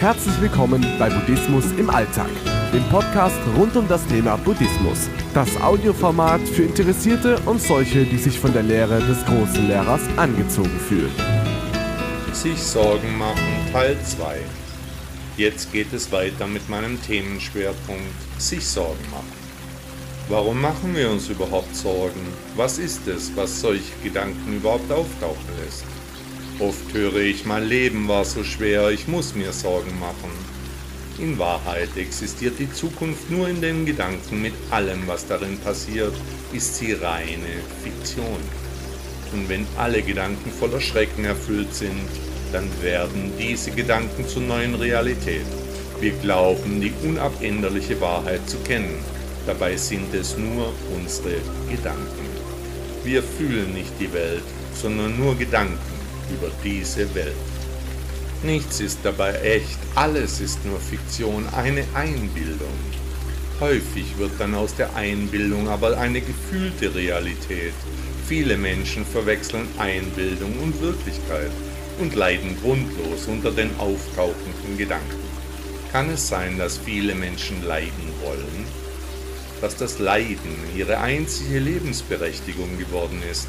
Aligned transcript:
Herzlich 0.00 0.40
willkommen 0.40 0.82
bei 0.98 1.10
Buddhismus 1.10 1.72
im 1.72 1.90
Alltag, 1.90 2.30
dem 2.72 2.82
Podcast 2.84 3.36
rund 3.58 3.76
um 3.76 3.86
das 3.86 4.06
Thema 4.06 4.36
Buddhismus. 4.38 5.10
Das 5.34 5.60
Audioformat 5.60 6.40
für 6.40 6.62
Interessierte 6.62 7.38
und 7.40 7.60
solche, 7.60 8.06
die 8.06 8.16
sich 8.16 8.40
von 8.40 8.50
der 8.54 8.62
Lehre 8.62 8.98
des 9.00 9.22
großen 9.26 9.68
Lehrers 9.68 10.00
angezogen 10.16 10.80
fühlen. 10.88 11.12
Sich 12.32 12.58
Sorgen 12.62 13.18
machen 13.18 13.70
Teil 13.74 13.98
2. 14.02 14.38
Jetzt 15.36 15.70
geht 15.70 15.92
es 15.92 16.10
weiter 16.10 16.46
mit 16.46 16.66
meinem 16.70 16.98
Themenschwerpunkt 17.02 18.40
sich 18.40 18.66
Sorgen 18.66 19.04
machen. 19.10 19.34
Warum 20.30 20.62
machen 20.62 20.96
wir 20.96 21.10
uns 21.10 21.28
überhaupt 21.28 21.76
Sorgen? 21.76 22.26
Was 22.56 22.78
ist 22.78 23.06
es, 23.06 23.36
was 23.36 23.60
solche 23.60 23.92
Gedanken 24.02 24.56
überhaupt 24.56 24.90
auftauchen 24.90 25.44
lässt? 25.62 25.84
Oft 26.60 26.92
höre 26.92 27.16
ich, 27.16 27.46
mein 27.46 27.64
Leben 27.64 28.06
war 28.06 28.22
so 28.26 28.44
schwer, 28.44 28.90
ich 28.90 29.08
muss 29.08 29.34
mir 29.34 29.50
Sorgen 29.50 29.98
machen. 29.98 30.30
In 31.18 31.38
Wahrheit 31.38 31.88
existiert 31.96 32.58
die 32.58 32.70
Zukunft 32.70 33.30
nur 33.30 33.48
in 33.48 33.62
den 33.62 33.86
Gedanken 33.86 34.42
mit 34.42 34.52
allem, 34.70 35.00
was 35.06 35.26
darin 35.26 35.56
passiert, 35.60 36.12
ist 36.52 36.76
sie 36.76 36.92
reine 36.92 37.62
Fiktion. 37.82 38.40
Und 39.32 39.48
wenn 39.48 39.66
alle 39.78 40.02
Gedanken 40.02 40.50
voller 40.50 40.82
Schrecken 40.82 41.24
erfüllt 41.24 41.74
sind, 41.74 42.10
dann 42.52 42.68
werden 42.82 43.32
diese 43.38 43.70
Gedanken 43.70 44.28
zur 44.28 44.42
neuen 44.42 44.74
Realität. 44.74 45.46
Wir 45.98 46.12
glauben, 46.12 46.78
die 46.78 46.92
unabänderliche 47.02 47.98
Wahrheit 48.02 48.46
zu 48.46 48.58
kennen. 48.58 48.98
Dabei 49.46 49.78
sind 49.78 50.12
es 50.12 50.36
nur 50.36 50.74
unsere 50.94 51.36
Gedanken. 51.70 52.28
Wir 53.02 53.22
fühlen 53.22 53.72
nicht 53.72 53.92
die 53.98 54.12
Welt, 54.12 54.44
sondern 54.74 55.18
nur 55.18 55.34
Gedanken 55.38 55.89
über 56.32 56.50
diese 56.64 57.14
Welt. 57.14 57.34
Nichts 58.42 58.80
ist 58.80 59.00
dabei 59.02 59.34
echt, 59.40 59.78
alles 59.94 60.40
ist 60.40 60.64
nur 60.64 60.80
Fiktion, 60.80 61.46
eine 61.54 61.84
Einbildung. 61.94 62.78
Häufig 63.60 64.16
wird 64.16 64.32
dann 64.38 64.54
aus 64.54 64.74
der 64.74 64.96
Einbildung 64.96 65.68
aber 65.68 65.98
eine 65.98 66.22
gefühlte 66.22 66.94
Realität. 66.94 67.74
Viele 68.26 68.56
Menschen 68.56 69.04
verwechseln 69.04 69.68
Einbildung 69.76 70.58
und 70.62 70.80
Wirklichkeit 70.80 71.50
und 71.98 72.14
leiden 72.14 72.56
grundlos 72.62 73.26
unter 73.26 73.50
den 73.50 73.70
auftauchenden 73.78 74.78
Gedanken. 74.78 75.20
Kann 75.92 76.08
es 76.08 76.28
sein, 76.28 76.56
dass 76.56 76.78
viele 76.78 77.14
Menschen 77.14 77.62
leiden 77.66 78.12
wollen? 78.22 78.64
Dass 79.60 79.76
das 79.76 79.98
Leiden 79.98 80.56
ihre 80.74 80.98
einzige 80.98 81.58
Lebensberechtigung 81.58 82.78
geworden 82.78 83.22
ist? 83.30 83.48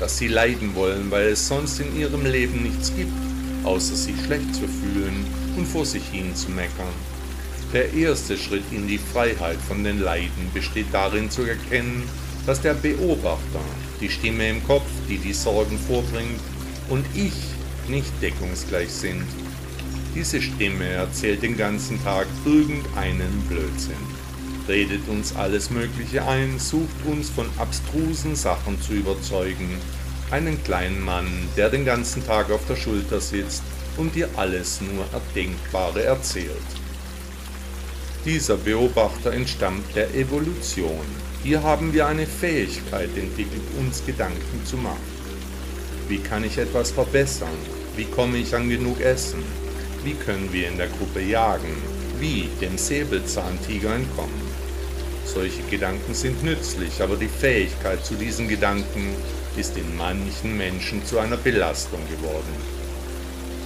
Dass 0.00 0.18
sie 0.18 0.28
leiden 0.28 0.74
wollen, 0.74 1.10
weil 1.10 1.28
es 1.28 1.46
sonst 1.46 1.80
in 1.80 1.98
ihrem 1.98 2.26
Leben 2.26 2.62
nichts 2.62 2.94
gibt, 2.94 3.12
außer 3.64 3.94
sich 3.94 4.14
schlecht 4.24 4.54
zu 4.54 4.66
fühlen 4.66 5.26
und 5.56 5.66
vor 5.66 5.86
sich 5.86 6.04
hin 6.10 6.34
zu 6.34 6.50
meckern. 6.50 6.94
Der 7.72 7.92
erste 7.92 8.36
Schritt 8.36 8.64
in 8.70 8.86
die 8.86 8.98
Freiheit 8.98 9.58
von 9.66 9.82
den 9.82 10.00
Leiden 10.00 10.50
besteht 10.52 10.86
darin 10.92 11.30
zu 11.30 11.42
erkennen, 11.42 12.04
dass 12.46 12.60
der 12.60 12.74
Beobachter, 12.74 13.60
die 14.00 14.10
Stimme 14.10 14.48
im 14.48 14.64
Kopf, 14.66 14.86
die 15.08 15.18
die 15.18 15.32
Sorgen 15.32 15.78
vorbringt, 15.78 16.40
und 16.88 17.06
ich 17.14 17.32
nicht 17.88 18.12
deckungsgleich 18.20 18.90
sind. 18.90 19.24
Diese 20.14 20.40
Stimme 20.40 20.86
erzählt 20.86 21.42
den 21.42 21.56
ganzen 21.56 22.02
Tag 22.04 22.26
irgendeinen 22.44 23.42
Blödsinn 23.48 24.13
redet 24.68 25.08
uns 25.08 25.34
alles 25.36 25.70
Mögliche 25.70 26.26
ein, 26.26 26.58
sucht 26.58 27.04
uns 27.04 27.30
von 27.30 27.46
abstrusen 27.58 28.36
Sachen 28.36 28.80
zu 28.80 28.92
überzeugen. 28.92 29.68
Einen 30.30 30.62
kleinen 30.64 31.04
Mann, 31.04 31.26
der 31.56 31.70
den 31.70 31.84
ganzen 31.84 32.26
Tag 32.26 32.50
auf 32.50 32.66
der 32.66 32.76
Schulter 32.76 33.20
sitzt 33.20 33.62
und 33.96 34.14
dir 34.14 34.28
alles 34.36 34.80
nur 34.80 35.04
Erdenkbare 35.12 36.02
erzählt. 36.02 36.48
Dieser 38.24 38.56
Beobachter 38.56 39.32
entstammt 39.32 39.94
der 39.94 40.14
Evolution. 40.14 41.04
Hier 41.42 41.62
haben 41.62 41.92
wir 41.92 42.06
eine 42.06 42.26
Fähigkeit 42.26 43.10
entwickelt, 43.16 43.62
uns 43.78 44.04
Gedanken 44.06 44.64
zu 44.64 44.78
machen. 44.78 44.96
Wie 46.08 46.18
kann 46.18 46.42
ich 46.42 46.56
etwas 46.56 46.90
verbessern? 46.90 47.48
Wie 47.96 48.06
komme 48.06 48.38
ich 48.38 48.54
an 48.54 48.70
genug 48.70 49.00
Essen? 49.00 49.42
Wie 50.04 50.14
können 50.14 50.50
wir 50.52 50.68
in 50.68 50.78
der 50.78 50.88
Gruppe 50.88 51.20
jagen? 51.20 51.76
Wie 52.18 52.48
dem 52.60 52.78
Säbelzahntiger 52.78 53.94
entkommen? 53.94 54.53
Solche 55.34 55.62
Gedanken 55.68 56.14
sind 56.14 56.44
nützlich, 56.44 57.02
aber 57.02 57.16
die 57.16 57.28
Fähigkeit 57.28 58.06
zu 58.06 58.14
diesen 58.14 58.46
Gedanken 58.46 59.16
ist 59.56 59.76
in 59.76 59.96
manchen 59.96 60.56
Menschen 60.56 61.04
zu 61.04 61.18
einer 61.18 61.36
Belastung 61.36 61.98
geworden. 62.08 62.54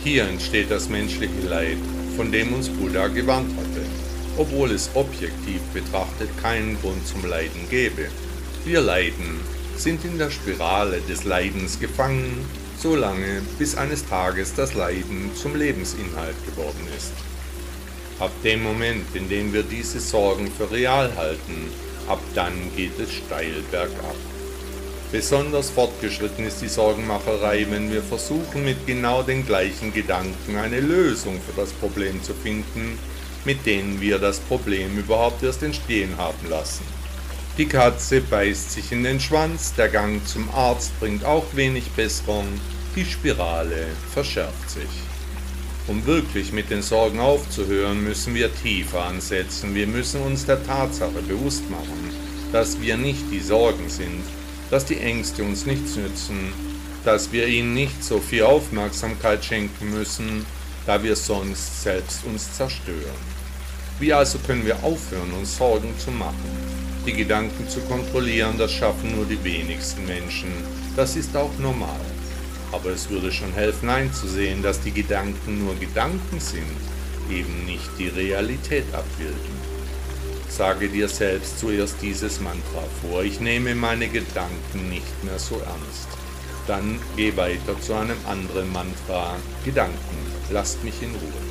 Hier 0.02 0.24
entsteht 0.24 0.70
das 0.70 0.88
menschliche 0.88 1.46
Leid, 1.46 1.76
von 2.16 2.32
dem 2.32 2.54
uns 2.54 2.70
Buddha 2.70 3.08
gewarnt 3.08 3.54
hatte, 3.58 3.84
obwohl 4.38 4.70
es 4.70 4.88
objektiv 4.94 5.60
betrachtet 5.74 6.30
keinen 6.40 6.80
Grund 6.80 7.06
zum 7.06 7.26
Leiden 7.26 7.68
gäbe. 7.68 8.08
Wir 8.64 8.80
leiden, 8.80 9.40
sind 9.76 10.02
in 10.06 10.16
der 10.16 10.30
Spirale 10.30 11.02
des 11.02 11.24
Leidens 11.24 11.78
gefangen, 11.78 12.46
solange 12.78 13.42
bis 13.58 13.76
eines 13.76 14.06
Tages 14.06 14.54
das 14.54 14.72
Leiden 14.72 15.32
zum 15.34 15.54
Lebensinhalt 15.54 16.36
geworden 16.46 16.88
ist. 16.96 17.12
Ab 18.20 18.32
dem 18.42 18.64
Moment, 18.64 19.06
in 19.14 19.28
dem 19.28 19.52
wir 19.52 19.62
diese 19.62 20.00
Sorgen 20.00 20.50
für 20.50 20.70
real 20.70 21.14
halten, 21.16 21.70
ab 22.08 22.20
dann 22.34 22.52
geht 22.74 22.98
es 22.98 23.12
steil 23.12 23.62
bergab. 23.70 24.16
Besonders 25.12 25.70
fortgeschritten 25.70 26.44
ist 26.44 26.60
die 26.60 26.68
Sorgenmacherei, 26.68 27.66
wenn 27.70 27.92
wir 27.92 28.02
versuchen, 28.02 28.64
mit 28.64 28.86
genau 28.86 29.22
den 29.22 29.46
gleichen 29.46 29.94
Gedanken 29.94 30.56
eine 30.56 30.80
Lösung 30.80 31.40
für 31.40 31.58
das 31.58 31.72
Problem 31.72 32.22
zu 32.22 32.34
finden, 32.34 32.98
mit 33.44 33.64
denen 33.64 34.00
wir 34.00 34.18
das 34.18 34.40
Problem 34.40 34.98
überhaupt 34.98 35.42
erst 35.42 35.62
entstehen 35.62 36.18
haben 36.18 36.50
lassen. 36.50 36.84
Die 37.56 37.66
Katze 37.66 38.20
beißt 38.20 38.72
sich 38.72 38.92
in 38.92 39.04
den 39.04 39.20
Schwanz, 39.20 39.74
der 39.74 39.88
Gang 39.88 40.26
zum 40.26 40.50
Arzt 40.50 40.98
bringt 41.00 41.24
auch 41.24 41.46
wenig 41.54 41.90
Besserung, 41.92 42.46
die 42.94 43.04
Spirale 43.04 43.86
verschärft 44.12 44.70
sich. 44.70 44.90
Um 45.88 46.04
wirklich 46.04 46.53
mit 46.53 46.69
den 46.69 46.82
Sorgen 46.82 47.19
aufzuhören, 47.19 48.04
müssen 48.04 48.34
wir 48.34 48.54
tiefer 48.54 49.04
ansetzen. 49.04 49.75
Wir 49.75 49.87
müssen 49.87 50.21
uns 50.21 50.44
der 50.44 50.62
Tatsache 50.62 51.22
bewusst 51.26 51.69
machen, 51.71 52.10
dass 52.53 52.78
wir 52.82 52.99
nicht 52.99 53.25
die 53.32 53.41
Sorgen 53.41 53.88
sind, 53.88 54.22
dass 54.71 54.84
die 54.84 54.99
Ängste 54.99 55.43
uns 55.43 55.65
nichts 55.65 55.97
nützen, 55.97 56.53
dass 57.06 57.32
wir 57.32 57.49
ihnen 57.49 57.72
nicht 57.72 58.04
so 58.04 58.19
viel 58.19 58.43
Aufmerksamkeit 58.43 59.43
schenken 59.43 59.91
müssen, 59.91 60.44
da 60.84 61.03
wir 61.03 61.16
sonst 61.16 61.82
selbst 61.82 62.22
uns 62.26 62.53
zerstören. 62.53 63.38
Wie 63.99 64.12
also 64.12 64.38
können 64.41 64.66
wir 64.66 64.84
aufhören, 64.84 65.32
uns 65.38 65.56
Sorgen 65.56 65.94
zu 65.99 66.10
machen? 66.10 66.50
Die 67.06 67.15
Gedanken 67.15 67.66
zu 67.66 67.81
kontrollieren, 67.81 68.59
das 68.59 68.72
schaffen 68.72 69.16
nur 69.16 69.25
die 69.25 69.43
wenigsten 69.43 70.05
Menschen. 70.05 70.53
Das 70.97 71.16
ist 71.16 71.34
auch 71.34 71.56
normal. 71.59 72.17
Aber 72.72 72.90
es 72.90 73.08
würde 73.08 73.32
schon 73.32 73.52
helfen 73.52 73.88
einzusehen, 73.88 74.62
dass 74.62 74.80
die 74.80 74.92
Gedanken 74.92 75.64
nur 75.64 75.74
Gedanken 75.76 76.38
sind, 76.38 76.76
eben 77.30 77.64
nicht 77.64 77.90
die 77.98 78.08
Realität 78.08 78.84
abbilden. 78.92 79.58
Sage 80.48 80.88
dir 80.88 81.08
selbst 81.08 81.60
zuerst 81.60 81.96
dieses 82.02 82.40
Mantra 82.40 82.84
vor, 83.00 83.22
ich 83.22 83.40
nehme 83.40 83.74
meine 83.74 84.08
Gedanken 84.08 84.88
nicht 84.88 85.24
mehr 85.24 85.38
so 85.38 85.56
ernst. 85.56 86.08
Dann 86.66 86.98
geh 87.16 87.34
weiter 87.36 87.80
zu 87.80 87.94
einem 87.94 88.16
anderen 88.26 88.70
Mantra, 88.72 89.36
Gedanken, 89.64 90.18
lasst 90.50 90.82
mich 90.84 91.00
in 91.02 91.10
Ruhe. 91.10 91.48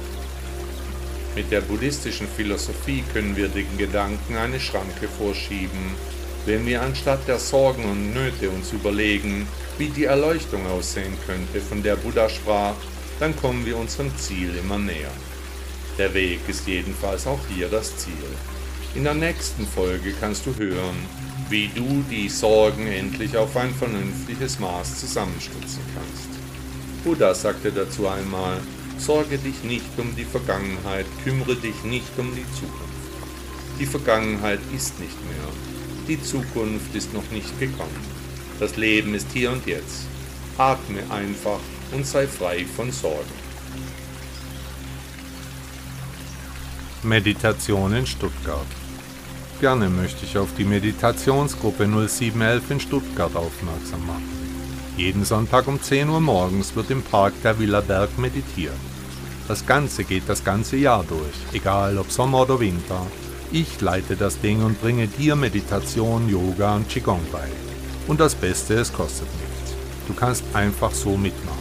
Mit 1.36 1.52
der 1.52 1.62
buddhistischen 1.62 2.28
Philosophie 2.28 3.04
können 3.14 3.36
wir 3.36 3.48
den 3.48 3.78
Gedanken 3.78 4.36
eine 4.36 4.60
Schranke 4.60 5.08
vorschieben, 5.08 5.96
wenn 6.48 6.66
wir 6.66 6.82
anstatt 6.82 7.28
der 7.28 7.40
Sorgen 7.40 7.84
und 7.84 8.14
Nöte 8.14 8.50
uns 8.50 8.72
überlegen, 8.72 9.46
wie 9.78 9.90
die 9.90 10.06
Erleuchtung 10.06 10.66
aussehen 10.66 11.14
könnte, 11.26 11.60
von 11.60 11.84
der 11.84 11.98
Buddha 11.98 12.30
sprach, 12.30 12.76
dann 13.20 13.36
kommen 13.36 13.66
wir 13.66 13.76
unserem 13.76 14.16
Ziel 14.18 14.56
immer 14.58 14.78
näher. 14.78 15.12
Der 15.98 16.14
Weg 16.14 16.40
ist 16.48 16.66
jedenfalls 16.66 17.28
auch 17.28 17.42
hier 17.54 17.68
das 17.68 17.98
Ziel. 17.98 18.14
In 18.96 19.04
der 19.04 19.14
nächsten 19.14 19.68
Folge 19.68 20.14
kannst 20.22 20.46
du 20.46 20.56
hören, 20.56 20.96
wie 21.50 21.70
du 21.76 22.06
die 22.10 22.30
Sorgen 22.30 22.88
endlich 22.88 23.36
auf 23.36 23.58
ein 23.58 23.74
vernünftiges 23.74 24.58
Maß 24.58 25.02
zusammenstützen 25.02 25.82
kannst. 25.94 26.30
Buddha 27.04 27.36
sagte 27.36 27.74
dazu 27.74 28.08
einmal, 28.08 28.58
sorge 28.98 29.38
dich 29.38 29.64
nicht 29.64 29.98
um 29.98 30.16
die 30.16 30.24
Vergangenheit, 30.24 31.08
kümmere 31.26 31.56
dich 31.58 31.84
nicht 31.84 32.18
um 32.18 32.34
die 32.34 32.46
Zukunft. 32.54 32.88
Die 33.82 33.86
Vergangenheit 33.86 34.60
ist 34.74 34.98
nicht 35.00 35.18
mehr, 35.26 35.77
die 36.08 36.22
Zukunft 36.22 36.96
ist 36.96 37.14
noch 37.14 37.30
nicht 37.32 37.60
gekommen. 37.60 38.18
Das 38.60 38.78
Leben 38.78 39.14
ist 39.14 39.28
hier 39.34 39.52
und 39.52 39.66
jetzt. 39.66 40.08
Atme 40.58 41.00
einfach 41.10 41.60
und 41.92 42.06
sei 42.06 42.28
frei 42.28 42.66
von 42.66 42.92
Sorgen. 42.92 43.48
Meditation 47.04 47.94
in 47.94 48.08
Stuttgart. 48.08 48.66
Gerne 49.62 49.90
möchte 49.90 50.26
ich 50.26 50.38
auf 50.38 50.50
die 50.58 50.66
Meditationsgruppe 50.66 51.88
0711 51.88 52.72
in 52.72 52.80
Stuttgart 52.80 53.36
aufmerksam 53.36 54.06
machen. 54.06 54.30
Jeden 54.98 55.26
Sonntag 55.26 55.68
um 55.68 55.82
10 55.82 56.10
Uhr 56.10 56.20
morgens 56.20 56.76
wird 56.76 56.90
im 56.90 57.04
Park 57.04 57.34
der 57.44 57.60
Villa 57.60 57.82
Berg 57.82 58.18
meditiert. 58.18 58.74
Das 59.48 59.66
Ganze 59.66 60.04
geht 60.04 60.24
das 60.28 60.44
ganze 60.44 60.76
Jahr 60.78 61.04
durch, 61.08 61.54
egal 61.54 61.98
ob 61.98 62.12
Sommer 62.12 62.42
oder 62.42 62.60
Winter. 62.60 63.06
Ich 63.52 63.80
leite 63.80 64.18
das 64.18 64.40
Ding 64.42 64.62
und 64.62 64.82
bringe 64.82 65.08
dir 65.08 65.36
Meditation, 65.36 66.28
Yoga 66.28 66.76
und 66.76 66.90
Qigong 66.90 67.22
bei. 67.32 67.48
Und 68.08 68.20
das 68.20 68.36
Beste, 68.36 68.74
es 68.74 68.92
kostet 68.92 69.28
nichts. 69.36 69.74
Du 70.06 70.14
kannst 70.14 70.44
einfach 70.54 70.92
so 70.92 71.16
mitmachen. 71.16 71.58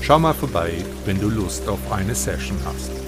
Schau 0.00 0.20
mal 0.20 0.34
vorbei, 0.34 0.72
wenn 1.06 1.20
du 1.20 1.28
Lust 1.28 1.68
auf 1.68 1.80
eine 1.90 2.14
Session 2.14 2.56
hast. 2.64 3.07